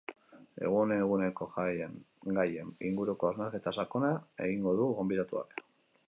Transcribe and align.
Egun 0.67 0.91
eguneko 0.93 1.47
gaien 1.57 2.71
inguruko 2.91 3.29
hausnarketa 3.29 3.75
sakona 3.83 4.09
egingo 4.47 4.73
du 4.81 4.89
gonbidatuak. 5.01 5.55